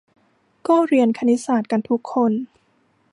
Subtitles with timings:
[0.67, 2.31] ก็เรียนคณิตศาสตร์กันทุกคน